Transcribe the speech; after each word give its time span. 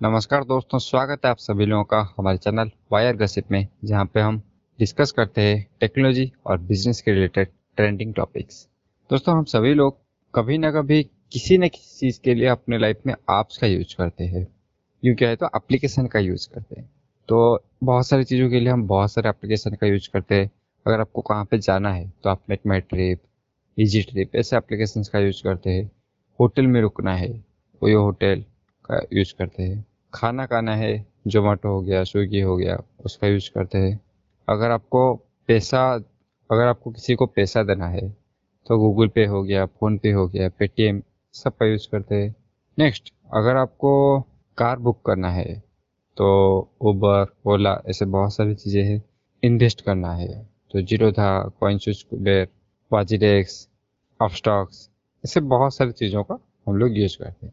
नमस्कार 0.00 0.44
दोस्तों, 0.44 0.78
स्वागत 0.78 1.24
है 1.24 1.30
आप 1.30 1.36
सभी 1.36 1.66
लोगों 1.66 1.84
का 1.84 1.98
हमारे 2.18 2.38
चैनल 2.38 2.70
वायर 2.92 3.16
गसिप 3.16 3.50
में, 3.50 3.66
जहाँ 3.84 4.04
पे 4.14 4.20
हम 4.20 4.40
डिस्कस 4.78 5.12
करते 5.12 5.40
हैं 5.40 5.66
टेक्नोलॉजी 5.80 6.30
और 6.46 6.58
बिज़नेस 6.58 7.00
के 7.00 7.12
रिलेटेड 7.12 7.48
ट्रेंडिंग 7.76 8.12
टॉपिक्स 8.14 8.62
दोस्तों, 9.10 9.34
हम 9.36 9.44
सभी 9.44 9.72
लोग 9.74 9.96
कभी 10.34 10.58
ना 10.58 10.70
कभी 10.72 11.02
किसी 11.32 11.58
न 11.58 11.68
किसी 11.68 11.98
चीज़ 12.00 12.20
के 12.24 12.34
लिए 12.34 12.46
अपने 12.48 12.78
लाइफ 12.78 13.00
में 13.06 13.12
ऐप्स 13.12 13.58
का 13.58 13.66
यूज़ 13.66 13.96
करते 13.98 14.24
हैं। 14.24 14.46
यूँ 15.02 15.14
क्या 15.16 15.28
है 15.28 15.36
तो 15.36 15.46
एप्लीकेशन 15.56 16.06
का 16.06 16.18
यूज़ 16.18 16.48
करते 16.54 16.80
हैं। 16.80 16.88
तो 17.28 17.64
बहुत 17.84 18.06
सारी 18.06 18.24
चीज़ों 18.24 18.48
के 18.50 18.60
लिए 18.60 18.72
हम 18.72 18.86
बहुत 18.86 19.12
सारे 19.12 19.28
एप्लीकेशन 19.28 19.74
का 19.74 19.86
यूज़ 19.86 20.08
करते 20.12 20.34
हैं। 20.34 20.50
अगर 20.86 21.00
आपको 21.00 21.22
कहाँ 21.22 21.44
पे 21.44 21.58
जाना 21.58 21.92
है 21.92 22.08
तो 22.24 22.30
आप 22.30 22.42
make 22.50 22.60
my 22.66 22.80
trip 22.80 23.22
easy 23.78 24.02
trip 24.02 24.36
ऐसे 24.36 24.56
एप्लीकेशन 24.56 25.02
का 25.12 25.18
यूज़ 25.18 25.42
करते 25.44 25.70
हैं। 25.70 25.90
होटल 26.38 26.66
में 26.66 26.80
रुकना 26.80 27.14
है, 27.14 27.30
वो 27.82 28.00
होटल 28.02 28.44
का 28.84 29.06
यूज़ 29.12 29.34
करते 29.38 29.62
हैं। 29.62 29.84
खाना 30.12 30.46
खाना 30.46 30.74
है 30.76 30.92
जोमेटो 31.26 31.68
हो 31.68 31.80
गया 31.82 32.02
स्विगी 32.04 32.40
हो 32.40 32.56
गया, 32.56 32.78
उसका 33.04 33.26
यूज़ 33.26 33.50
करते 33.50 33.78
हैं। 33.78 33.98
अगर 34.48 34.70
आपको 34.70 35.14
पैसा, 35.48 35.82
अगर 36.50 36.66
आपको 36.66 36.90
किसी 36.90 37.14
को 37.14 37.26
पैसा 37.26 37.62
देना 37.62 37.88
है 37.88 38.08
तो 38.66 38.78
गूगल 38.78 39.08
पे 39.08 39.24
हो 39.26 39.42
गया 39.42 39.64
फ़ोन 39.66 39.98
पे 39.98 40.10
हो 40.12 40.26
गया 40.28 40.48
पेटीएम 40.48 41.02
सब 41.34 41.56
का 41.56 41.66
यूज़ 41.66 41.88
करते 41.92 42.14
हैं। 42.14 42.34
नेक्स्ट 42.78 43.12
अगर 43.34 43.56
आपको 43.56 44.20
कार 44.58 44.78
बुक 44.78 45.00
करना 45.06 45.30
है 45.30 45.44
तो 46.16 46.28
उबर 46.82 47.26
ओला 47.46 47.80
ऐसे 47.88 48.04
बहुत 48.06 48.34
सारी 48.34 48.54
चीज़ें 48.54 48.82
हैं। 48.84 49.02
इन्वेस्ट 49.42 49.80
करना 49.80 50.12
है 50.14 50.28
तो 50.70 50.80
ज़ीरो 50.82 51.10
था 51.12 51.28
कॉइनसूस 51.60 52.02
कुबेर 52.02 52.48
वाजीडेक्स 52.90 53.68
अपस्टॉक्स 54.20 54.88
ऐसे 55.24 55.40
बहुत 55.42 55.74
सारी 55.74 55.92
चीज़ों 55.92 56.22
का 56.24 56.38
हम 56.66 56.76
लोग 56.76 56.98
यूज़ 56.98 57.16
करते 57.18 57.46
हैं। 57.46 57.52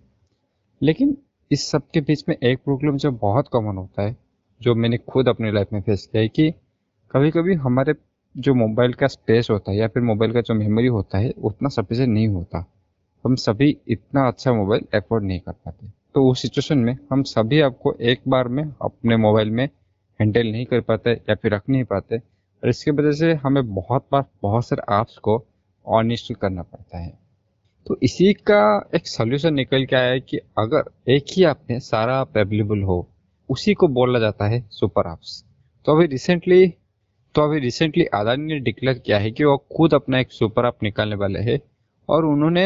लेकिन 0.81 1.17
इस 1.52 1.72
सब 1.72 1.81
के 1.94 2.02
बीच 2.02 2.23
में 2.30 2.35
एक 2.44 2.59
प्रॉब्लम 2.59 2.98
जो 2.98 3.12
बहुत 3.12 3.48
कॉमन 3.48 3.77
होता 3.77 4.02
है, 4.02 4.17
जो 4.62 4.76
मैंने 4.76 4.98
खुद 4.98 5.27
अपनी 5.30 5.52
लाइफ 5.52 5.67
में 5.73 5.81
फेस 5.81 6.09
किया 6.11 6.22
है 6.22 6.28
कि 6.28 6.52
कभी 7.11 7.31
कभी 7.31 7.53
हमारे 7.53 7.94
जो 8.38 8.53
मोबाइल 8.53 8.94
का 8.94 9.08
स्पेस 9.08 9.47
होता 9.50 9.72
है 9.72 9.78
या 9.78 9.88
फिर 9.88 10.03
मोबाइल 10.03 10.33
का 10.33 10.42
जो 10.42 10.53
मेमोरी 10.53 10.88
होता 10.88 11.17
है 11.17 11.31
उतना 11.31 11.70
सफिशियंट 11.70 12.14
नहीं 12.14 12.28
होता। 12.28 12.66
हम 13.25 13.36
सभी 13.36 13.78
इतना 13.88 14.28
अच्छा 14.28 14.53
मोबाइल 14.53 14.86
अफोर्ड 14.94 15.23
नहीं 15.23 15.39
कर 15.39 15.52
पाते। 15.52 15.88
तो 16.14 16.31
उस 16.31 16.42
सिचुएशन 16.42 16.78
में 16.78 16.97
हम 17.11 17.23
सभी 17.23 17.61
आपको 17.61 17.94
एक 17.94 18.22
बार 18.27 18.48
में 18.48 18.64
अपने 18.81 19.17
मोबाइल 19.17 19.50
में 19.50 19.70
हैंडल 20.22 20.48
नहीं 20.48 20.66
कर 20.66 20.81
पाते 20.81 21.11
या 21.11 21.36
फिर 21.36 21.53
रख 21.53 21.70
नहीं 21.70 21.83
पाते। 21.83 22.17
और 22.17 22.70
इसकी 22.70 22.92
वजह 22.92 23.11
से 23.11 23.33
हमें 23.33 23.75
बहुत 23.75 24.08
बार 24.11 24.25
बहुत 24.42 24.67
सारे 24.67 24.95
ऐप्स 24.95 25.17
को 25.17 25.45
ऑन 25.86 26.11
इंस्टॉल 26.11 26.36
करना 26.36 26.61
पड़ता 26.61 26.98
है। 26.98 27.25
तो 27.88 27.97
इसी 28.03 28.31
का 28.50 28.59
एक 28.95 29.08
सोल्यूशन 29.08 29.53
निकल 29.53 29.86
के 29.86 29.95
आया 29.95 30.11
है 30.11 30.19
कि 30.19 30.38
अगर 30.58 31.11
एक 31.14 31.25
ही 31.30 31.44
ऐप 31.45 31.59
में 31.69 31.80
सारा 31.80 32.19
ऐप 32.22 32.38
अवेलेबल 32.38 32.81
हो, 32.81 32.97
उसी 33.50 33.73
को 33.73 33.88
बोला 33.88 34.19
जाता 34.19 34.47
है 34.47 34.59
सुपर 34.72 35.11
ऐप्स 35.11 35.44
तो 35.86 35.95
अभी 35.95 36.05
रिसेंटली 36.08 36.67
तो 37.36 37.42
अभी 37.42 37.59
रिसेंटली 37.59 38.05
अदानी 38.14 38.53
ने 38.53 38.59
डिक्लेयर 38.59 38.97
किया 38.97 39.17
है 39.19 39.31
कि 39.31 39.44
वो 39.44 39.58
खुद 39.77 39.94
अपना 39.94 40.19
एक 40.19 40.31
सुपर 40.31 40.67
ऐप 40.67 40.83
निकालने 40.83 41.16
वाले 41.16 41.39
है 41.42 41.59
और 42.09 42.25
उन्होंने 42.25 42.66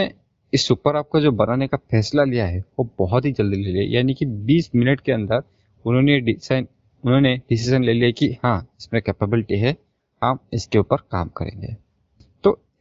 इस 0.54 0.68
सुपर 0.68 0.98
ऐप 1.00 1.10
का 1.14 1.20
जो 1.20 1.32
बनाने 1.32 1.68
का 1.68 1.78
फैसला 1.92 2.24
लिया 2.24 2.46
है, 2.46 2.60
वो 2.80 2.90
बहुत 3.00 3.26
ही 3.26 3.32
जल्दी 3.32 3.58
ले 3.58 3.72
लिया 3.72 3.98
यानी 3.98 4.14
कि 4.14 4.26
20 4.48 4.70
मिनट 4.76 5.02
के 5.02 5.12
अंदर 5.12 5.44
उन्होंने 5.86 6.20
डिसाइन 6.22 6.68
उन्होंने 7.04 7.36
डिसीज़न 7.50 7.84
ले 7.84 7.94
लिया 7.94 8.12
कि 8.12 8.32
हाँ 8.44 8.58
इसमें 8.80 9.02
कैपेबिलिटी 9.02 9.60
है, 9.60 9.76
हम 10.22 10.40
इसके 10.54 10.80
ऊपर 10.80 10.98
काम 11.12 11.30
करेंगे। 11.38 11.76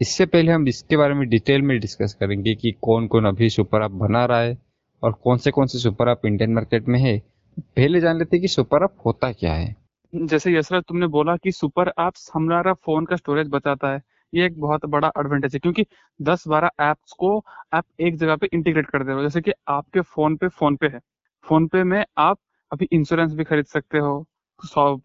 इससे 0.00 0.24
पहले 0.26 0.52
हम 0.52 0.66
इसके 0.68 0.96
बारे 0.96 1.14
में 1.14 1.28
डिटेल 1.28 1.62
में 1.62 1.78
डिस्कस 1.80 2.14
करेंगे 2.20 2.54
कि 2.54 2.72
कौन 2.82 3.06
कौन 3.06 3.24
अभी 3.24 3.48
सुपर 3.50 3.82
ऐप 3.84 3.90
बना 4.02 4.24
रहा 4.26 4.40
है 4.40 4.56
और 5.02 5.12
कौन 5.24 5.38
से 5.38 5.50
कौन 5.50 5.66
से 5.66 5.78
सुपर 5.78 6.08
ऐप 6.08 6.26
इंडियन 6.26 6.52
मार्केट 6.54 6.88
में 6.88 6.98
है। 7.00 7.18
पहले 7.58 8.00
जान 8.00 8.18
लेते 8.18 8.36
हैं 8.36 8.40
कि 8.42 8.48
सुपर 8.48 8.84
ऐप 8.84 8.94
होता 9.06 9.32
क्या 9.32 9.52
है। 9.54 9.74
जैसे 10.12 10.52
यसरत 10.52 10.84
तुमने 10.88 11.06
बोला 11.06 11.36
कि 11.36 11.52
सुपर 11.52 11.92
ऐप्स 12.00 12.30
हमारा 12.34 12.72
फ़ोन 12.74 13.04
का 13.04 13.16
स्टोरेज 13.16 13.48
बचाता 13.50 13.92
है। 13.92 14.00
ये 14.32 14.46
एक 14.46 14.60
बहुत 14.60 14.86
बड़ा 14.86 15.08
एडवांटेज 15.18 15.54
है, 15.54 15.58
क्योंकि 15.60 15.84
10-12 16.20 16.70
ऐप्स 16.80 17.12
को 17.12 17.36
आप 17.72 17.84
एक 18.00 18.16
जगह 18.16 18.36
पे 18.36 18.48
इंटीग्रेट 18.52 18.86
कर 18.86 19.02
दे 19.02 19.06
रहे 19.06 19.16
हो। 19.16 19.22
जैसे 19.22 19.40
कि 19.40 19.52
आपके 19.68 20.00
फ़ोन 20.00 20.36
पे 20.36 20.48
फ़ोन 20.50 20.76
पे 20.76 20.86
है। 20.86 21.00
फ़ोन 21.46 21.66
पे 21.66 21.82
में 21.84 22.04
आप 22.18 22.38
अभी 22.72 22.88
इंश्योरेंस 22.92 23.32
भी 23.34 23.44
खरीद 23.44 23.66
सकते 23.66 23.98
हो 23.98 24.26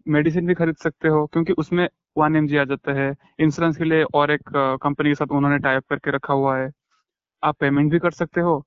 मेडिसिन 0.08 0.48
भी 0.48 0.53
खरीद 0.53 0.76
सकते 0.76 1.08
हो, 1.08 1.26
क्योंकि 1.26 1.53
उसमें 1.53 1.88
वन 2.16 2.35
एम 2.35 2.46
आ 2.57 2.63
जाता 2.66 2.94
है। 2.94 3.13
इंश्योरेंस 3.40 3.78
के 3.78 3.84
लिए 3.84 4.03
और 4.16 4.31
एक 4.31 4.50
कंपनी 4.84 5.09
के 5.09 5.16
साथ 5.16 5.31
उन्होंने 5.31 5.57
टाइप 5.59 5.84
करके 5.90 6.12
रखा 6.12 6.34
हुआ 6.34 6.57
है। 6.57 6.69
आप 7.44 7.56
पेमेंट 7.59 7.91
भी 7.91 8.00
कर 8.00 8.12
सकते 8.13 8.41
हो। 8.41 8.63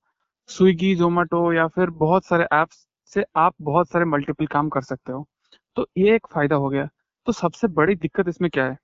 स्विगी 0.51 0.95
जोमेटो 0.97 1.53
या 1.53 1.67
फिर 1.69 1.91
बहुत 1.99 2.25
सारे 2.27 2.47
ऐप्स 2.55 2.87
से 3.13 3.25
आप 3.39 3.55
बहुत 3.63 3.89
सारे 3.91 4.05
मल्टीपल 4.07 4.47
काम 4.49 4.69
कर 4.69 4.83
सकते 4.83 5.13
हो। 5.13 5.27
तो 5.77 5.87
ये 5.99 6.15
एक 6.17 6.27
फ़ायदा 6.33 6.57
हो 6.57 6.69
गया। 6.69 6.89
तो 7.27 7.33
सबसे 7.35 7.69
बड़ी 7.71 7.95
दिक्कत 7.97 8.29
इसमें 8.29 8.51
क्या 8.51 8.65
है? 8.67 8.77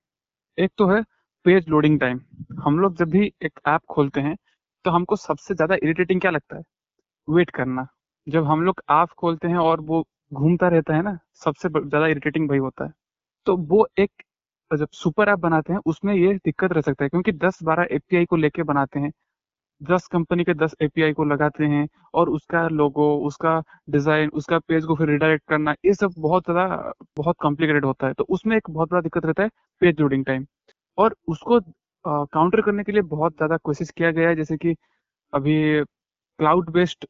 एक 0.57 0.71
तो 0.77 0.87
है 0.87 1.01
पेज 1.45 1.69
लोडिंग 1.69 1.99
टाइम 1.99 2.19
हम 2.63 2.79
लोग 2.79 2.97
जब 2.97 3.09
भी 3.09 3.31
एक 3.43 3.59
ऐप 3.67 3.81
खोलते 3.89 4.21
हैं 4.21 4.35
तो 4.85 4.91
हमको 4.91 5.15
सबसे 5.17 5.55
ज़्यादा 5.55 5.75
इरिटेटिंग 5.75 6.21
क्या 6.21 6.31
लगता 6.31 6.57
है? 6.57 6.63
वेट 7.27 7.49
करना। 7.51 7.87
जब 8.27 8.45
हम 8.45 8.63
लोग 8.63 8.81
ऐप 8.91 9.09
खोलते 9.17 9.47
हैं 9.47 9.57
और 9.59 9.81
वो 9.81 10.03
घूमता 10.31 10.67
रहता 10.69 10.95
है 10.95 11.01
ना, 11.03 11.17
सबसे 11.35 11.69
ज़्यादा 11.69 12.07
इरिटेटिंग 12.07 12.47
भाई 12.49 12.57
होता 12.59 12.85
है। 12.85 12.91
तो 13.47 13.57
वो 13.59 13.87
एक 13.99 14.23
जब 14.75 14.87
सुपर 14.93 15.29
ऐप 15.29 15.39
बनाते 15.39 15.73
हैं, 15.73 15.79
उसमें 15.85 16.13
ये 16.15 16.33
दिक्कत 16.35 16.71
रह 16.73 16.81
सकता 16.81 17.03
है, 17.05 17.09
क्योंकि 17.09 17.31
10-12 17.33 17.87
एपीआई 17.91 18.25
को 18.25 18.35
लेके 18.37 18.63
बनाते 18.63 18.99
हैं। 18.99 19.11
10 19.81 20.07
कंपनी 20.07 20.43
के 20.43 20.53
10 20.55 20.75
एपीआई 20.81 21.13
को 21.13 21.23
लगाते 21.25 21.65
हैं 21.65 21.87
और 22.13 22.29
उसका 22.31 22.67
लोगो 22.69 23.05
उसका 23.27 23.61
डिज़ाइन 23.89 24.29
उसका 24.31 24.59
पेज 24.61 24.85
को 24.85 24.95
फिर 24.95 25.09
रिडायरेक्ट 25.09 25.43
करना, 25.49 25.71
ये 25.85 25.93
सब 25.93 26.13
बहुत 26.19 26.43
ज़्यादा, 26.45 26.93
बहुत 27.17 27.35
कॉम्प्लिकेटेड 27.41 27.85
होता 27.85 28.07
है। 28.07 28.13
तो 28.13 28.25
उसमें 28.29 28.55
एक 28.57 28.69
बहुत 28.69 28.89
बड़ा 28.91 29.01
दिक्कत 29.01 29.25
रहता 29.25 29.43
है 29.43 29.49
पेज 29.81 29.99
लोडिंग 30.01 30.25
टाइम 30.25 30.45
और 30.97 31.15
उसको 31.27 31.59
काउंटर 32.05 32.61
करने 32.61 32.83
के 32.83 32.91
लिए 32.91 33.01
बहुत 33.03 33.33
ज़्यादा 33.33 33.57
कोशिश 33.59 33.91
किया 33.91 34.11
गया 34.11 34.29
है, 34.29 34.35
जैसे 34.35 34.57
कि 34.57 34.75
अभी 35.33 35.83
cloud 36.39 36.69
based 36.73 37.05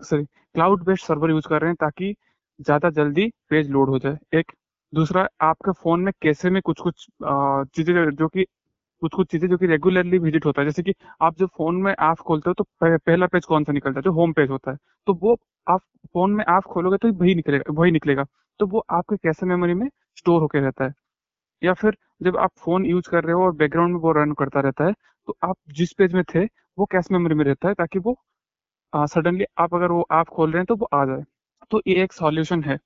sorry 0.00 0.24
cloud 0.24 0.84
based 0.84 1.04
server 1.04 1.30
use 1.30 1.48
कर 1.48 1.60
रहे 1.60 1.70
हैं 1.70 1.76
ताकि 1.80 2.14
ज़्यादा 2.60 2.90
जल्दी 2.92 3.30
पेज 3.50 3.70
लोड 3.70 3.88
हो 3.90 3.98
जाए। 3.98 4.18
एक 4.34 4.52
दूसरा, 4.94 5.26
आपके 5.42 5.72
फ़ोन 5.74 6.00
में 6.00 6.12
कैसे 6.22 6.50
में 6.50 6.60
कुछ 6.62 6.80
कुछ 6.80 7.06
चीज़ें 7.76 7.94
जो 8.12 8.28
कि 8.28 8.44
कुछ 9.02 9.14
कुछ 9.14 9.30
चीज़ें 9.30 9.48
जो 9.48 9.56
कि 9.58 9.66
रेगुलरली 9.66 10.18
विज़िट 10.18 10.46
होता 10.46 10.62
है। 10.62 10.66
जैसे 10.66 10.82
कि 10.82 10.94
आप 11.22 11.36
जब 11.38 11.48
फ़ोन 11.56 11.76
में 11.78 11.92
ऐप 11.92 12.18
खोलते 12.20 12.50
हो 12.50 12.54
तो 12.54 12.64
पहला 12.82 13.26
पेज 13.28 13.44
कौन 13.46 13.64
सा 13.64 13.72
निकलता 13.72 13.98
है? 13.98 14.02
जो 14.04 14.12
होम 14.12 14.32
पेज 14.32 14.50
होता 14.50 14.70
है। 14.70 14.76
तो 15.06 15.14
वो 15.16 15.36
आप 15.66 15.80
फ़ोन 16.14 16.32
में 16.32 16.44
ऐप 16.46 16.64
खोलोगे 16.68 16.96
तो 16.98 17.12
वही 17.14 17.34
निकलेगा 17.34 17.72
वही 17.74 17.90
निकलेगा। 17.90 18.24
तो 18.60 18.66
वो 18.68 18.84
आपके 18.92 19.16
कैसे 19.18 19.46
मेमोरी 19.46 19.74
में 19.74 19.88
स्टोर 20.18 20.40
होकर 20.40 20.60
रहता 20.60 20.84
है? 20.84 20.92
या 21.62 21.74
फिर 21.74 21.96
जब 22.20 22.38
आप 22.38 22.50
फ़ोन 22.58 22.86
यूज़ 22.86 23.10
कर 23.10 23.24
रहे 23.24 23.34
हो 23.34 23.44
और 23.44 23.52
बैकग्राउंड 23.56 23.94
में 23.94 24.00
वो 24.00 24.12
रन 24.14 24.32
करता 24.38 24.60
रहता 24.60 24.86
है 24.86 24.94
तो 25.28 25.36
आप 25.44 25.56
जिस 25.72 25.92
पेज 25.94 26.14
में 26.14 26.24
थे, 26.26 26.44
वो 26.78 26.86
कैश 26.86 27.12
मेमोरी 27.12 27.34
में 27.34 27.44
रहता 27.44 27.68
है 27.68 27.74
ताकि 27.74 27.98
वो 28.00 28.16
सडनली 28.92 29.46
आप 29.58 29.74
अगर 29.74 29.92
वो 29.92 30.06
ऐप 30.14 30.28
खोल 30.30 30.52
रहे 30.52 30.60
हैं 30.60 30.66
तो 30.66 30.76
वो 30.76 30.88
आ 30.94 31.04
जाए। 31.06 31.24
तो 31.70 31.80
ये 31.86 32.02
एक 32.04 32.12
सॉल्यूशन 32.12 32.62
है। 32.64 32.76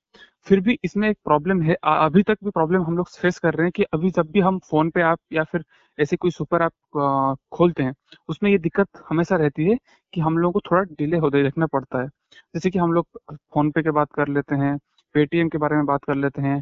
फिर 0.47 0.59
भी 0.61 0.77
इसमें 0.83 1.09
एक 1.09 1.17
प्रॉब्लम 1.25 1.61
है। 1.63 1.75
अभी 1.85 2.23
तक 2.23 2.37
भी 2.43 2.49
प्रॉब्लम 2.51 2.83
हम 2.83 2.97
लोग 2.97 3.07
फेस 3.11 3.39
कर 3.39 3.53
रहे 3.53 3.65
हैं 3.65 3.71
कि 3.75 3.83
अभी 3.93 4.09
जब 4.11 4.31
भी 4.31 4.39
हम 4.39 4.59
फ़ोन 4.69 4.89
पे 4.89 5.01
ऐप 5.03 5.19
या 5.33 5.43
फिर 5.43 5.63
ऐसे 5.97 6.15
कोई 6.17 6.31
सुपर 6.31 6.61
ऐप 6.63 7.33
खोलते 7.53 7.83
हैं, 7.83 7.93
उसमें 8.29 8.49
ये 8.51 8.57
दिक्कत 8.57 8.87
हमेशा 9.09 9.35
रहती 9.35 9.65
है 9.65 9.77
कि 10.13 10.21
हम 10.21 10.37
लोगों 10.37 10.51
को 10.53 10.59
थोड़ा 10.71 10.81
डिले 10.95 11.17
होते 11.17 11.43
देखना 11.43 11.65
पड़ता 11.67 12.01
है। 12.01 12.07
जैसे 12.55 12.69
कि 12.69 12.79
हम 12.79 12.93
लोग 12.93 13.07
फ़ोन 13.33 13.71
पे 13.71 13.83
के 13.83 13.91
बात 13.91 14.11
कर 14.15 14.27
लेते 14.27 14.55
हैं 14.55 14.77
पेटीएम 15.15 15.49
के 15.49 15.57
बारे 15.57 15.75
में 15.75 15.85
बात 15.85 16.03
कर 16.05 16.15
लेते 16.15 16.41
हैं। 16.41 16.61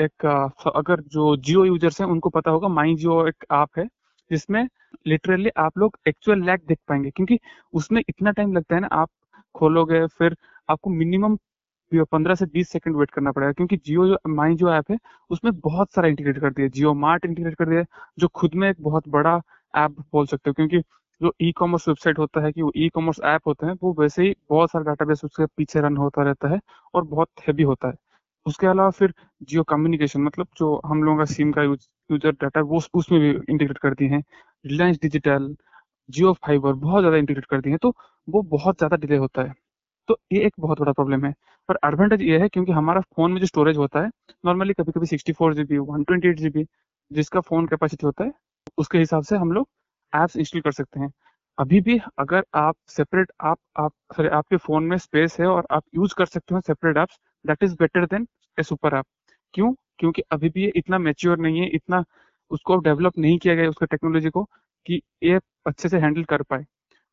एक 0.00 0.26
अगर 0.76 1.00
जो 1.08 1.36
जियो 1.38 1.64
यूज़र्स 1.64 2.00
हैं, 2.00 2.08
उनको 2.08 2.28
पता 2.30 2.50
होगा 2.50 2.68
माई 2.70 2.94
जियो 2.96 3.26
एक 3.28 3.44
ऐप 3.54 3.78
है, 3.78 3.86
जिसमें 4.30 4.66
लिटरली 5.06 5.50
आप 5.58 5.78
लोग 5.78 5.96
एक्चुअल 6.08 6.42
लैक 6.44 6.62
देख 6.68 6.78
पाएँगे। 6.88 7.10
क्योंकि 7.10 7.38
उसमें 7.74 8.02
इतना 8.08 8.30
टाइम 8.32 8.52
लगता 8.54 8.74
है 8.74 8.80
ना, 8.80 8.88
आप 8.92 9.10
खोलोगे, 9.54 10.06
फिर 10.08 10.36
आपको 10.70 10.90
मिनिमम 10.92 11.36
पंद्रह 12.12 12.34
से 12.34 12.46
बीस 12.48 12.68
सेकंड 12.70 12.96
वेट 12.96 13.10
करना 13.10 13.32
पड़ेगा 13.32 13.52
क्योंकि 13.52 13.76
जियो 13.78 14.06
जो 14.08 14.16
माई 14.30 14.54
जो 14.56 14.72
ऐप 14.72 14.90
है 14.90 14.96
उसमें 15.30 15.52
बहुत 15.60 15.92
सारा 15.92 16.08
इंटीग्रेट 16.08 16.38
कर 16.40 16.50
दिया 16.52 16.68
जियो 16.70 16.92
मार्ट 16.96 17.24
इंटीग्रेट 17.26 17.54
कर 17.56 17.68
दिया 17.68 17.84
जो 18.18 18.28
खुद 18.34 18.54
में 18.56 18.68
एक 18.70 18.76
बहुत 18.82 19.08
बड़ा 19.10 19.40
ऐप 19.74 19.96
बोल 20.12 20.26
सकते 20.26 20.50
हो 20.50 20.54
क्योंकि 20.54 20.80
जो 21.20 21.32
ई 21.42 21.50
कॉमर्स 21.54 21.88
वेबसाइट 21.88 22.18
होता 22.18 22.44
है 22.44 22.52
कि 22.52 22.62
वो 22.62 22.72
ई 22.76 22.88
कॉमर्स 22.90 23.20
ऐप 23.26 23.46
होते 23.46 23.66
हैं 23.66 23.74
वो 23.82 23.94
वैसे 23.98 24.22
ही 24.24 24.34
बहुत 24.50 24.70
सारा 24.70 24.84
डाटाबेस 24.84 25.24
उसके 25.24 25.46
पीछे 25.48 25.80
रन 25.80 25.96
होता 25.98 26.22
रहता 26.24 26.48
है 26.48 26.60
और 26.94 27.04
बहुत 27.06 27.28
हैवी 27.48 27.62
होता 27.64 27.88
है। 27.88 27.94
उसके 28.46 28.66
अलावा 28.66 28.90
फिर 28.92 29.12
जियो 29.42 29.62
कम्युनिकेशन 29.66 30.22
मतलब 30.22 30.46
जो 30.58 30.80
हम 30.86 31.02
लोगों 31.04 31.18
का 31.18 31.24
सिम 31.26 31.52
का 31.52 31.62
यूज़, 31.62 31.88
यूज़र 32.10 32.32
डाटा 32.34 32.60
वो 32.62 32.80
उसमें 32.94 33.20
भी 33.20 33.30
इंटीग्रेट 33.30 33.78
कर 33.78 33.94
दिए 33.94 34.08
है। 34.10 34.22
रिलायंस 34.64 34.98
डिजिटल 35.02 35.54
जियो 36.08 36.32
फाइबर 36.40 36.72
बहुत 36.74 37.02
ज़्यादा 37.02 37.16
इंटीग्रेट 37.18 37.46
करती 37.46 37.70
है 37.70 37.78
तो 37.78 37.94
वो 38.28 38.42
बहुत 38.50 38.78
ज़्यादा 38.78 38.96
डिले 38.98 39.16
होता 39.18 39.42
है। 39.42 39.54
तो 40.10 40.16
ये 40.32 40.40
एक 40.46 40.52
बहुत 40.60 40.80
बड़ा 40.80 40.92
प्रॉब्लम 40.92 41.24
है। 41.24 41.32
पर 41.68 41.78
एडवांटेज 41.86 42.22
ये 42.22 42.38
है 42.40 42.48
क्योंकि 42.48 42.72
हमारा 42.72 43.00
फ़ोन 43.16 43.32
में 43.32 43.40
जो 43.40 43.46
स्टोरेज 43.46 43.76
होता 43.76 44.00
है 44.00 44.08
नॉर्मली 44.44 44.72
कभी 44.72 44.92
कभी 44.92 45.06
sixty 45.06 45.32
four 45.32 45.54
GB 45.54 45.78
one 45.80 46.02
twenty 46.04 46.28
eight 46.28 46.38
GB 46.38 46.64
जिसका 47.10 47.40
फ़ोन 47.40 47.66
कैपेसिटी 47.66 48.06
होता 48.06 48.24
है, 48.24 48.32
उसके 48.78 48.98
हिसाब 48.98 49.22
से 49.24 49.36
हम 49.36 49.52
लोग 49.52 49.68
एप्स 50.12 50.36
इंस्टॉल 50.36 50.60
कर 50.62 50.72
सकते 50.72 51.00
हैं। 51.00 51.10
अभी 51.58 51.80
भी 51.80 51.98
अगर 52.18 52.44
आप 52.54 52.76
सेपरेट 52.88 53.32
आप 53.42 53.58
आप 53.78 53.92
सॉरी 54.16 54.28
आपके 54.30 54.56
फ़ोन 54.56 54.84
में 54.84 54.96
स्पेस 54.98 55.36
है 55.40 55.46
और 55.46 55.66
आप 55.70 55.82
यूज़ 55.96 56.14
कर 56.18 56.26
सकते 56.26 56.54
हो 56.54 56.60
separate 56.60 56.96
apps 56.96 57.18
that 57.44 57.62
is 57.64 57.74
better 57.80 58.06
than 58.06 58.26
a 58.58 58.62
super 58.62 58.96
app 58.98 59.04
क्यों? 59.54 59.72
क्योंकि 59.98 60.22
अभी 60.32 60.48
भी 60.48 60.62
ये 60.64 60.72
इतना 60.76 60.98
मेच्योर 60.98 61.38
नहीं 61.38 61.60
है, 61.60 61.68
इतना 61.68 62.04
उसको 62.50 62.76
डेवलप 62.80 63.18
नहीं 63.18 63.38
किया 63.38 63.54
गया 63.54 63.68
उसका 63.68 63.86
टेक्नोलॉजी 63.86 64.30
को 64.30 64.44
कि 64.86 65.00
ये 65.24 65.38
अच्छे 65.66 65.88
से 65.88 65.98
हैंडल 65.98 66.24
कर 66.24 66.42
पाए। 66.42 66.64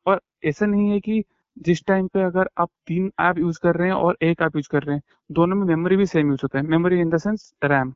और 0.05 0.21
ऐसा 0.45 0.65
नहीं 0.65 0.91
है 0.91 0.99
कि 0.99 1.23
जिस 1.57 1.83
टाइम 1.85 2.07
पे 2.07 2.21
अगर 2.23 2.49
आप 2.57 2.69
तीन 2.87 3.11
ऐप 3.21 3.37
यूज़ 3.37 3.59
कर 3.63 3.75
रहे 3.75 3.87
हैं 3.87 3.95
और 3.97 4.17
एक 4.23 4.41
ऐप 4.41 4.55
यूज़ 4.55 4.67
कर 4.71 4.83
रहे 4.83 4.95
हैं, 4.95 5.01
दोनों 5.29 5.55
में 5.55 5.65
मेमोरी 5.65 5.95
भी 5.95 6.05
सेम 6.05 6.29
यूज़ 6.29 6.39
होता 6.43 6.59
है। 6.59 6.65
Memory 6.65 6.99
in 7.01 7.09
the 7.09 7.17
sense 7.19 7.53
RAM 7.63 7.93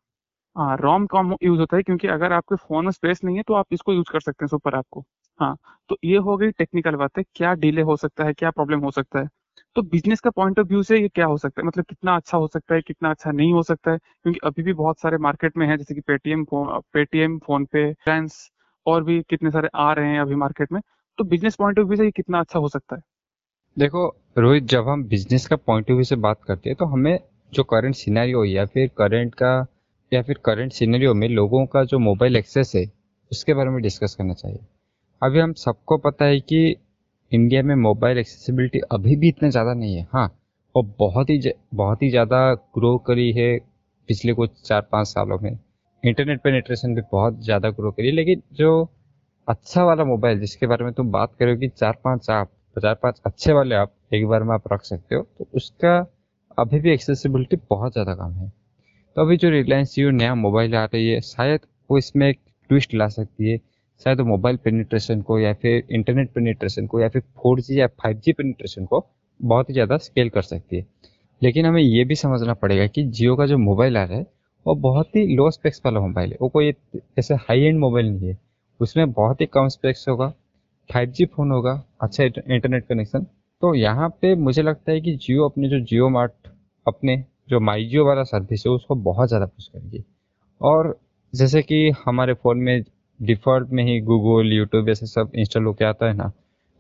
हाँ 0.55 0.75
रोम 0.77 1.05
कम 1.07 1.35
यूज़ 1.43 1.59
होता 1.59 1.77
है 1.77 1.83
क्योंकि 1.83 2.07
अगर 2.09 2.33
आपके 2.33 2.55
फ़ोन 2.57 2.85
में 2.85 2.91
स्पेस 2.91 3.23
नहीं 3.23 3.37
है 3.37 3.43
तो 3.43 3.53
आप 3.55 3.73
इसको 3.73 3.93
यूज़ 3.93 4.11
कर 4.11 4.19
सकते 4.21 4.45
हैं 4.45 4.49
सुपर 4.49 4.77
ऐप 4.77 4.85
को। 4.91 5.03
हाँ 5.39 5.55
तो 5.89 5.97
ये 6.05 6.17
हो 6.19 6.37
गई 6.37 6.51
टेक्निकल 6.53 6.95
बात 6.95 7.17
है। 7.17 7.23
क्या 7.35 7.53
डिले 7.55 7.81
हो 7.83 7.97
सकता 7.97 8.23
है, 8.25 8.33
क्या 8.33 8.51
प्रॉब्लम 8.51 8.79
हो 8.81 8.91
सकता 8.91 9.19
है? 9.19 9.27
तो 9.75 9.81
बिज़नेस 9.83 10.19
का 10.19 10.29
पॉइंट 10.31 10.59
ऑफ़ 10.59 10.67
व्यू 10.67 10.83
से 10.83 10.99
ये 10.99 11.07
क्या 11.09 11.25
हो 11.27 11.37
सकता 11.37 11.61
है? 11.61 11.67
मतलब 11.67 11.85
कितना 11.85 12.15
अच्छा 12.15 12.37
हो 12.37 12.47
सकता 12.47 12.75
है, 12.75 12.81
कितना 12.81 13.09
अच्छा 13.09 13.31
नहीं 13.31 13.53
हो 13.53 13.63
सकता 13.63 13.91
है? 13.91 13.97
क्योंकि 13.97 14.39
अभी 14.45 14.63
भी 14.63 14.73
बहुत 14.75 14.99
सारे 14.99 15.17
मार्केट 15.19 15.57
में 15.57 15.67
है, 15.67 15.77
जैसे 15.77 15.95
कि 15.95 16.01
पेटीएम 16.03 16.45
पेटीएम 16.53 17.37
फ़ोन 17.39 17.65
पे 17.67 17.91
फ्रेंड्स 17.95 18.49
और 18.85 19.03
भी 19.03 19.21
कितने 19.29 19.51
सारे 19.51 19.69
आ 19.77 19.91
रहे 19.93 20.09
हैं 20.09 20.19
अभी 20.21 20.35
मार्केट 20.37 20.71
में। 20.71 20.81
तो 21.19 21.23
बिज़नेस 21.25 21.55
पॉइंट 21.57 21.79
ऑफ़ 21.79 21.87
व्यू 21.87 21.97
से 21.97 22.05
ये 22.05 22.11
कितना 22.13 22.39
अच्छा 22.39 22.59
हो 22.59 22.69
सकता 22.69 22.95
है? 22.95 23.01
देखो, 23.77 24.05
रोहित, 24.37 24.63
जब 24.65 24.87
हम 24.87 25.03
बिज़नेस 25.03 25.45
का 25.47 25.55
पॉइंट 25.57 25.85
ऑफ़ 25.85 25.93
व्यू 25.93 26.03
से 26.03 26.15
बात 26.17 26.39
करते 26.43 26.69
हैं 26.69 26.75
तो 26.77 26.85
हमें 26.85 27.19
जो 27.53 27.63
करंट 27.63 27.95
सिनेरियो 27.95 28.43
या 28.45 28.65
फिर 28.65 28.87
करंट 28.97 29.33
का, 29.35 29.65
या 30.11 30.21
फिर 30.23 30.39
करंट 30.45 30.71
सिनेरियो 30.73 31.13
में 31.13 31.27
लोगों 31.29 31.65
का 31.65 31.83
जो 31.83 31.99
मोबाइल 31.99 32.35
एक्सेस 32.37 32.71
है, 32.75 32.85
उसके 33.31 33.53
बारे 33.53 33.69
में 33.69 33.81
डिस्कस 33.81 34.15
करना 34.15 34.33
चाहिए। 34.33 34.59
अभी 35.21 35.39
हम 35.39 35.53
सबको 35.55 35.97
पता 35.99 36.25
है 36.25 36.39
कि 36.41 36.75
इंडिया 37.31 37.63
में 37.63 37.75
मोबाइल 37.77 38.17
एक्सेसिबिलिटी 38.17 38.79
अभी 38.91 39.15
भी 39.15 39.29
इतना 39.29 39.49
ज़्यादा 39.49 39.73
नहीं 39.73 39.95
है। 39.95 40.07
हाँ 40.13 40.27
वो 40.75 40.83
बहुत 40.99 41.29
ही 41.29 41.51
बहुत 41.75 42.01
ही 42.03 42.09
ज़्यादा 42.09 42.53
ग्रो 42.75 42.97
करी 43.07 43.31
है 43.31 43.57
पिछले 44.09 44.33
कुछ 44.33 44.61
चार 44.65 44.87
पाँच 44.91 45.07
सालों 45.07 45.39
में। 45.39 45.51
इंटरनेट 46.03 46.41
पेनिट्रेशन 46.43 46.95
भी 46.95 47.01
बहुत 47.11 47.43
ज़्यादा 47.43 47.69
ग्रो 47.71 47.91
करी 47.91 48.07
है, 48.07 48.13
लेकिन 48.13 48.41
जो 48.53 48.89
अच्छा 49.47 49.83
वाला 49.83 50.03
मोबाइल 50.05 50.39
जिसके 50.39 50.67
बारे 50.67 50.83
में 50.85 50.93
तुम 50.93 51.11
बात 51.11 51.35
करो 51.39 51.55
कि 51.57 51.67
चार 51.69 51.97
पाँच 52.05 52.29
आप 52.31 52.51
चार 52.75 52.93
पाँच 52.93 53.21
अच्छे 53.25 53.53
वाले 53.53 53.75
आप 53.75 53.93
एक 54.13 54.27
बार 54.27 54.43
में 54.43 54.53
आप 54.53 54.73
रख 54.73 54.81
सकते 54.81 55.15
हो 55.15 55.27
तो 55.39 55.47
उसका 55.53 55.97
अभी 56.59 56.79
भी 56.79 56.91
एक्सेसिबिलिटी 56.91 57.57
बहुत 57.69 57.93
ज़्यादा 57.93 58.13
कम 58.15 58.31
है। 58.33 58.49
तो 59.15 59.21
अभी 59.21 59.37
जो 59.37 59.49
रिलायंस 59.49 59.95
जियो 59.95 60.11
नया 60.11 60.35
मोबाइल 60.35 60.75
आ 60.75 60.83
रही 60.85 61.09
है, 61.09 61.21
शायद 61.21 61.59
वो 61.91 61.97
इसमें 61.97 62.29
एक 62.29 62.39
ट्विस्ट 62.69 62.93
ला 62.93 63.07
सकती 63.07 63.49
है। 63.49 63.57
शायद 64.05 64.19
वो 64.19 64.25
मोबाइल 64.25 64.57
पेनिट्रेशन 64.57 65.21
को 65.21 65.39
या 65.39 65.53
फिर 65.53 65.83
इंटरनेट 65.91 66.31
पेनिट्रेशन 66.31 66.87
को 66.87 66.99
या 66.99 67.09
फिर 67.09 67.21
फोर 67.21 67.61
या 67.71 67.87
फाइव 67.87 68.17
जी 68.17 68.33
पेनिट्रेशन 68.33 68.85
को 68.85 69.05
बहुत 69.41 69.69
ही 69.69 69.73
ज़्यादा 69.73 69.97
स्केल 69.97 70.29
कर 70.29 70.41
सकती 70.41 70.77
है। 70.77 70.85
लेकिन 71.43 71.65
हमें 71.65 71.81
ये 71.81 72.03
भी 72.03 72.15
समझना 72.15 72.53
पड़ेगा 72.53 72.87
कि 72.87 73.03
जियो 73.03 73.35
का 73.35 73.45
जो 73.45 73.57
मोबाइल 73.57 73.97
आ 73.97 74.03
रहा 74.03 74.17
है, 74.17 74.25
वो 74.65 74.75
बहुत 74.75 75.15
ही 75.15 75.35
लो 75.35 75.51
स्पेक्स 75.51 75.81
वाला 75.85 75.99
मोबाइल 75.99 76.31
है। 76.31 76.37
वो 76.41 76.49
कोई 76.49 76.73
ऐसे 77.19 77.35
हाई 77.35 77.61
एंड 77.61 77.79
मोबाइल 77.79 78.09
नहीं 78.09 78.29
है। 78.29 78.37
उसमें 78.79 79.11
बहुत 79.11 79.41
ही 79.41 79.45
कम 79.45 79.67
स्पेक्स 79.67 80.09
होगा 80.09 80.33
फाइव 80.91 81.09
जी 81.09 81.25
फ़ोन 81.25 81.51
होगा 81.51 81.71
अच्छा 82.01 82.23
इंटरनेट 82.23 82.87
कनेक्शन 82.87 83.25
तो 83.61 83.73
यहाँ 83.75 84.09
पे 84.21 84.33
मुझे 84.37 84.61
लगता 84.61 84.91
है 84.91 85.01
कि 85.01 85.15
जियो 85.17 85.45
अपने 85.45 85.69
जो 85.69 85.79
जियो 85.81 86.09
मार्ट, 86.09 86.31
अपने 86.85 87.23
जो 87.49 87.59
माई 87.59 87.85
जियो 87.85 88.05
वाला 88.05 88.23
सर्विस 88.23 88.63
है, 88.67 88.71
उसको 88.73 88.95
बहुत 88.97 89.27
ज़्यादा 89.27 89.45
पुश 89.45 89.67
करेगी। 89.67 90.03
और 90.61 90.97
जैसे 91.33 91.61
कि 91.61 91.89
हमारे 92.05 92.33
फ़ोन 92.33 92.57
में 92.59 92.83
डिफ़ॉल्ट 93.19 93.69
में 93.69 93.83
ही 93.83 93.99
गूगल 94.01 94.51
यूट्यूब 94.53 94.89
ऐसे 94.89 95.05
सब 95.05 95.31
इंस्टॉल 95.35 95.65
होके 95.65 95.85
आता 95.85 96.07
है 96.07 96.13
ना 96.13 96.31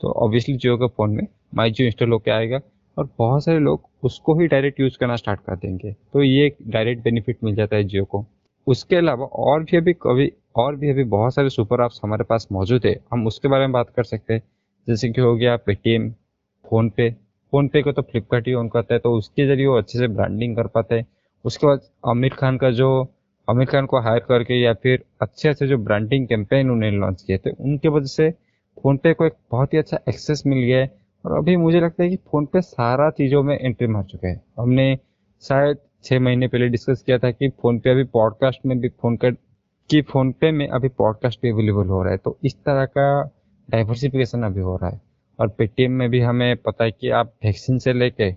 तो 0.01 0.11
ऑब्वियसली 0.17 0.55
जियो 0.55 0.77
के 0.77 0.87
फ़ोन 0.87 1.11
में 1.11 1.27
माई 1.55 1.71
जियो 1.71 1.87
इंस्टॉल 1.87 2.11
होके 2.11 2.31
आएगा 2.31 2.59
और 2.97 3.09
बहुत 3.19 3.43
सारे 3.43 3.59
लोग 3.59 3.89
उसको 4.03 4.39
ही 4.39 4.47
डायरेक्ट 4.47 4.79
यूज़ 4.79 4.97
करना 4.99 5.15
स्टार्ट 5.15 5.39
कर 5.39 5.55
देंगे। 5.57 5.91
तो 6.13 6.23
ये 6.23 6.45
एक 6.45 6.57
डायरेक्ट 6.67 7.03
बेनिफिट 7.03 7.37
मिल 7.43 7.55
जाता 7.55 7.75
है 7.75 7.83
जियो 7.83 8.05
को। 8.05 8.25
उसके 8.67 8.95
अलावा 8.95 9.25
और 9.25 9.63
भी 9.63 9.77
अभी 9.77 9.93
कभी 10.01 10.31
और 10.55 10.75
भी 10.75 10.89
अभी 10.89 11.03
बहुत 11.03 11.33
सारे 11.35 11.49
सुपर 11.49 11.83
ऐप्स 11.85 11.99
हमारे 12.03 12.23
पास 12.23 12.47
मौजूद 12.51 12.85
है। 12.85 12.95
हम 13.11 13.27
उसके 13.27 13.47
बारे 13.47 13.61
में 13.61 13.71
बात 13.71 13.89
कर 13.89 14.03
सकते 14.03 14.33
हैं। 14.33 14.41
जैसे 14.87 15.09
कि 15.09 15.21
हो 15.21 15.35
गया 15.35 15.55
पेटीएम 15.57 16.09
फ़ोन 16.65 16.89
पे 16.89 17.09
फ़ोन 17.53 17.67
पे 17.67 17.81
को 17.81 17.91
तो 17.91 18.01
फ्लिपकार्ट 18.01 18.47
ही 18.47 18.53
ऑन 18.53 18.67
करता 18.69 18.93
है 18.93 18.99
तो 18.99 19.13
उसके 19.13 19.45
ज़रिए 19.47 19.65
वो 19.67 19.77
अच्छे 19.77 19.99
से 19.99 20.07
ब्रांडिंग 20.07 20.55
कर 20.55 20.67
पाते 20.67 20.95
हैं। 20.95 21.05
उसके 21.45 21.67
बाद 21.67 21.81
आमिर 22.07 22.33
खान 22.33 22.57
का 22.57 22.69
जो 22.71 22.89
आमिर 23.47 23.65
खान 23.65 23.85
को 23.85 23.99
हायर 23.99 24.19
करके 24.19 24.61
या 24.61 24.73
फिर 24.73 25.03
अच्छे 25.21 25.49
अच्छे 25.49 25.67
जो 25.67 25.77
ब्रांडिंग 25.77 26.27
कैंपेन 26.27 26.69
उन्होंने 26.69 26.91
लॉन्च 26.91 27.21
किए 27.21 27.37
थे, 27.37 27.49
उनके 27.49 27.87
वजह 27.87 28.05
से 28.05 28.29
फ़ोन 28.77 28.97
पे 28.97 29.13
को 29.13 29.25
एक 29.25 29.33
बहुत 29.51 29.73
ही 29.73 29.77
अच्छा 29.77 29.99
एक्सेस 30.09 30.43
मिल 30.47 30.59
गया 30.59 30.79
है। 30.79 30.91
और 31.25 31.37
अभी 31.37 31.55
मुझे 31.57 31.79
लगता 31.79 32.03
है 32.03 32.09
कि 32.09 32.15
फ़ोन 32.15 32.45
पे 32.45 32.61
सारा 32.61 33.09
चीज़ों 33.09 33.43
में 33.43 33.57
एंट्री 33.59 33.87
मार 33.87 34.03
चुका 34.03 34.27
है। 34.27 34.41
हमने 34.59 34.97
शायद 35.43 35.77
छः 36.03 36.19
महीने 36.19 36.47
पहले 36.47 36.67
डिस्कस 36.67 37.01
किया 37.01 37.17
था 37.17 37.31
कि 37.31 37.49
फ़ोन 37.49 37.79
पे 37.79 37.89
अभी 37.89 38.03
पॉडकास्ट 38.03 38.65
में 38.65 38.79
भी 38.79 38.89
फ़ोन 38.89 39.17
कर 39.17 39.31
कि 39.89 40.01
फ़ोन 40.01 40.31
पे 40.31 40.51
में 40.51 40.67
अभी 40.67 40.87
पॉडकास्ट 40.87 41.39
भी 41.41 41.49
अवेलेबल 41.51 41.87
हो 41.87 42.01
रहा 42.03 42.11
है 42.11 42.17
तो 42.17 42.37
इस 42.43 42.55
तरह 42.55 42.85
का 42.85 43.05
डाइवर्सिफिकेशन 43.69 44.43
अभी 44.43 44.61
हो 44.61 44.75
रहा 44.75 44.89
है। 44.89 45.01
और 45.39 45.47
पेटीएम 45.49 45.91
में 45.91 46.09
भी 46.09 46.19
हमें 46.19 46.55
पता 46.57 46.83
है 46.83 46.91
कि 46.91 47.09
आप 47.09 47.33
वैक्सीन 47.45 47.77
से 47.79 47.93
लेके 47.93 48.31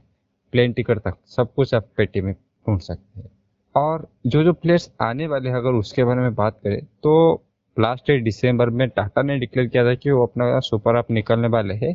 प्लेन 0.53 0.73
टिकट 0.73 0.99
तक 0.99 1.15
सब 1.27 1.53
कुछ 1.55 1.75
आप 1.75 1.87
पेटीएम 1.97 2.25
में 2.25 2.35
ढूंढ 2.35 2.81
सकते 2.81 3.21
हैं। 3.21 3.31
और 3.75 4.07
जो 4.27 4.43
जो 4.45 4.53
प्लेयर्स 4.53 4.91
आने 5.03 5.27
वाले 5.27 5.49
हैं, 5.49 5.57
अगर 5.57 5.73
उसके 5.73 6.05
बारे 6.05 6.21
में 6.21 6.35
बात 6.35 6.59
करें 6.65 6.83
तो 7.03 7.43
लास्ट 7.77 8.11
ईयर 8.11 8.23
दिसंबर 8.23 8.71
में 8.71 8.89
टाटा 8.89 9.23
ने 9.23 9.39
डिक्लेयर 9.39 9.69
किया 9.69 9.85
था 9.85 9.95
कि 9.95 10.11
वो 10.11 10.27
अपना 10.27 10.59
सुपर 10.61 10.99
ऐप 10.99 11.11
निकलने 11.11 11.49
वाले 11.49 11.75
हैं 11.75 11.95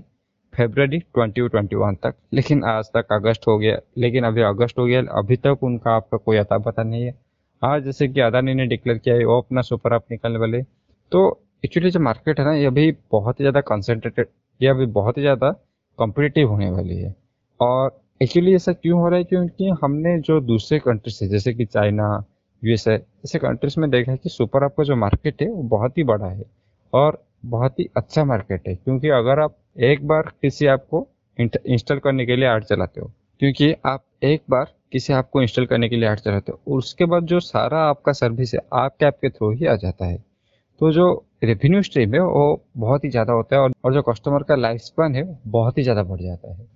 फेबररी 0.53 0.99
ट्वेंटी 0.99 1.47
ट्वेंटी 1.47 1.75
वन 1.75 1.95
तक। 1.95 2.15
लेकिन 2.33 2.63
आज 2.63 2.85
तक 2.85 3.13
अगस्त 3.13 3.47
हो 3.47 3.57
गया, 3.57 3.79
लेकिन 3.97 4.23
अभी 4.23 4.41
अगस्त 4.41 4.79
हो 4.79 4.85
गया, 4.85 5.01
अभी 5.11 5.35
तक 5.35 5.59
उनका 5.63 5.91
आपका 5.91 6.17
कोई 6.17 6.37
अता 6.37 6.57
पता 6.57 6.83
नहीं 6.83 7.03
है। 7.03 7.13
आज 7.61 7.83
जैसे 7.83 8.07
कि 8.07 8.19
अदानी 8.21 8.53
ने 8.53 8.65
डिक्लेयर 8.67 8.97
किया 8.97 9.15
है, 9.15 9.25
वो 9.25 9.37
अपना 9.37 9.61
सुपर 9.61 9.93
ऐप 9.95 10.03
निकालने 10.11 10.39
वाले। 10.39 10.61
तो 11.11 11.21
एक्चुअली 11.65 11.89
जो 11.91 11.99
मार्केट 11.99 12.39
है 12.39 12.45
ना, 12.45 12.53
ये 12.53 12.65
अभी 12.65 12.91
बहुत 13.11 13.39
ही 13.39 13.43
ज़्यादा 13.43 13.61
कंसनट्रेटेड 13.63 14.27
ये 14.59 14.67
अभी 14.69 14.85
बहुत 14.93 15.17
ही 15.17 15.21
ज़्यादा 15.21 15.49
कॉम्पिटिटिव 15.99 16.49
होने 16.49 16.69
वाली 16.71 16.97
है। 16.97 17.13
और 17.59 17.99
एक्चुअली 18.21 18.55
ऐसा 18.55 18.73
क्यों 18.73 18.99
हो 18.99 19.09
रहा 19.09 19.17
है? 19.17 19.23
क्योंकि 19.23 19.69
हमने 19.83 20.17
जो 20.21 20.39
दूसरे 20.41 20.79
कंट्रीज़ 20.79 21.23
है, 21.23 21.29
जैसे 21.29 21.53
कि 21.53 21.65
चाइना 21.65 22.23
यूएसए 22.63 22.93
ऐसे 22.93 23.39
कंट्रीज़ 23.39 23.79
में 23.79 23.89
देखा 23.91 24.11
है 24.11 24.17
कि 24.17 24.29
सुपर 24.29 24.65
ऐप 24.65 24.75
का 24.77 24.83
जो 24.83 24.95
मार्केट 24.97 25.41
है, 25.41 25.49
वो 25.49 25.63
बहुत 25.65 25.97
ही 25.97 26.03
बड़ा 26.05 26.27
है 26.27 26.43
और 26.93 27.23
बहुत 27.45 27.79
ही 27.79 27.89
अच्छा 27.97 28.23
मार्केट 28.25 28.67
है। 28.67 28.75
क्योंकि 28.75 29.09
अगर 29.11 29.39
आप 29.39 29.57
एक 29.81 30.07
बार 30.07 30.31
किसी 30.41 30.65
ऐप 30.67 30.87
को 30.91 31.07
इंस्टॉल 31.37 31.99
करने 31.99 32.25
के 32.25 32.35
लिए 32.35 32.49
ऐड 32.49 32.63
चलाते 32.65 33.01
हो, 33.01 33.11
क्योंकि 33.41 33.73
आप 33.85 34.03
एक 34.23 34.41
बार 34.49 34.73
किसी 34.93 35.13
ऐप 35.13 35.29
को 35.33 35.41
इंस्टॉल 35.41 35.65
करने 35.65 35.89
के 35.89 35.95
लिए 35.95 36.09
ऐड 36.09 36.19
चलाते 36.19 36.51
हो 36.51 36.77
उसके 36.77 37.05
बाद 37.05 37.25
जो 37.25 37.39
सारा 37.41 37.79
आपका 37.89 38.11
सर्विस 38.13 38.53
है 38.53 38.59
आपके 38.75 39.05
ऐप 39.05 39.17
के 39.21 39.29
थ्रू 39.29 39.51
ही 39.51 39.65
आ 39.65 39.75
जाता 39.77 40.05
है। 40.05 40.17
तो 40.81 40.91
जो 40.91 41.07
रेवेन्यू 41.43 41.81
स्ट्रीम 41.81 42.13
है 42.13 42.19
वो 42.21 42.61
बहुत 42.77 43.03
ही 43.03 43.09
ज़्यादा 43.09 43.33
होता 43.33 43.55
है 43.55 43.61
और, 43.61 43.93
जो 43.93 44.01
कस्टमर 44.01 44.43
का 44.43 44.55
लाइफ 44.55 44.81
स्पैन 44.81 45.15
है 45.15 45.23
बहुत 45.47 45.77
ही 45.77 45.83
ज़्यादा 45.83 46.03
बढ़ 46.03 46.21
जाता 46.21 46.53
है। 46.53 46.67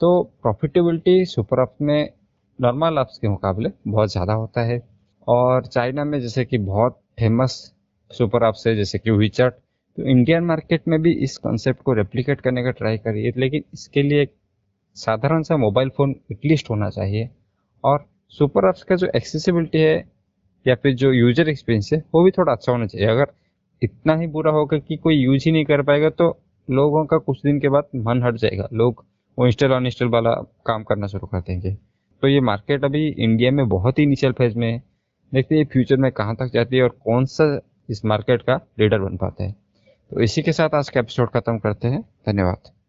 तो 0.00 0.22
प्रॉफिटेबिलिटी 0.42 1.24
सुपर 1.26 1.62
ऐप 1.62 1.74
में 1.82 2.08
नॉर्मल 2.58 2.98
ऐप्स 3.00 3.18
के 3.18 3.28
मुकाबले 3.28 3.70
बहुत 3.88 4.12
ज़्यादा 4.12 4.32
होता 4.34 4.62
है। 4.62 4.80
और 5.26 5.66
चाइना 5.66 6.04
में 6.04 6.20
जैसे 6.20 6.44
कि 6.44 6.58
बहुत 6.60 6.98
फ़ेमस 7.20 7.52
सुपर 8.10 8.44
ऐप्स 8.44 8.66
है 8.66 8.74
जैसे 8.76 8.98
कि 8.98 9.10
वीचैट 9.12 9.52
तो 9.98 10.02
इंडियन 10.04 10.44
मार्केट 10.44 10.88
में 10.88 11.00
भी 11.02 11.12
इस 11.24 11.36
कॉन्सेप्ट 11.38 11.82
को 11.82 11.92
रेप्लिकेट 11.92 12.40
करने 12.40 12.62
का 12.64 12.70
ट्राई 12.72 12.98
करिए। 12.98 13.32
लेकिन 13.36 13.64
इसके 13.74 14.02
लिए 14.02 14.22
एक 14.22 14.32
साधारण 14.96 15.42
सा 15.42 15.56
मोबाइल 15.56 15.88
फ़ोन 15.88 16.14
एटलीस्ट 16.32 16.70
होना 16.70 16.88
चाहिए। 16.90 17.28
और 17.84 18.04
सुपर 18.32 18.68
ऐप्स 18.68 18.82
का 18.82 18.96
जो 18.96 19.08
एक्सेसिबिलिटी 19.16 19.78
है, 19.78 20.04
या 20.66 20.74
फिर 20.74 20.94
जो 20.94 21.12
यूज़र 21.12 21.48
एक्सपीरियंस 21.48 21.90
है, 21.92 22.02
वो 22.14 22.22
भी 22.24 22.30
थोड़ा 22.30 22.52
अच्छा 22.52 22.72
होना 22.72 22.86
चाहिए। 22.86 23.06
अगर 23.06 23.32
इतना 23.82 24.14
ही 24.16 24.26
बुरा 24.26 24.50
होगा 24.52 24.78
कि 24.78 24.96
कोई 24.96 25.16
यूज़ 25.16 25.44
ही 25.44 25.52
नहीं 25.52 25.64
कर 25.64 25.82
पाएगा 25.82 26.10
तो 26.10 26.36
लोगों 26.68 27.04
का 27.04 27.18
कुछ 27.18 27.40
दिन 27.42 27.58
के 27.60 27.68
बाद 27.68 27.88
मन 27.96 28.22
हट 28.22 28.34
जाएगा। 28.34 28.68
लोग 28.72 29.04
वो 29.38 29.46
इंस्टॉल 29.46 29.72
अनइंस्टॉल 29.72 30.08
वाला 30.08 30.32
काम 30.66 30.82
करना 30.82 31.06
शुरू 31.06 31.26
कर 31.26 31.40
देंगे। 31.40 31.70
तो 32.22 32.28
ये 32.28 32.40
मार्केट 32.40 32.84
अभी 32.84 33.06
इंडिया 33.08 33.50
में 33.50 33.68
बहुत 33.68 33.98
ही 33.98 34.04
इनिशियल 34.04 34.32
फ़ेज़ 34.32 34.58
में 34.58 34.70
है। 34.72 34.82
देखते 35.32 35.56
हैं 35.56 35.64
फ्यूचर 35.64 35.96
में 35.96 36.10
कहाँ 36.12 36.34
तक 36.34 36.50
जाती 36.54 36.76
है 36.76 36.82
और 36.82 36.96
कौन 37.04 37.24
सा 37.24 37.60
इस 37.90 38.04
मार्केट 38.04 38.42
का 38.42 38.60
लीडर 38.80 38.98
बन 38.98 39.16
पाता 39.16 39.44
है। 39.44 39.52
तो 40.10 40.20
इसी 40.20 40.42
के 40.42 40.52
साथ 40.52 40.74
आज 40.74 40.88
का 40.88 41.00
एपिसोड 41.00 41.30
खत्म 41.30 41.58
करते 41.58 41.88
हैं। 41.88 42.02
धन्यवाद। 42.26 42.81